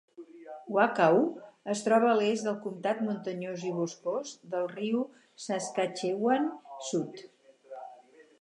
[0.75, 1.17] Wakaw
[1.73, 5.05] es troba a l'est del comptat muntanyós i boscós del riu
[5.45, 6.53] Saskatchewan
[6.89, 7.25] Sud.